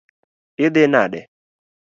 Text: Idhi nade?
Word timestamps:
Idhi 0.65 0.83
nade? 0.93 1.19